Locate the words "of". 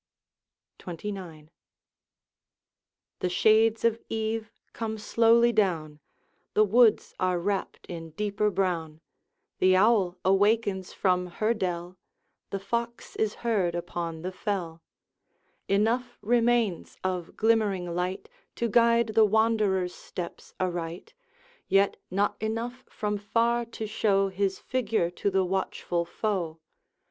3.85-3.99, 17.03-17.37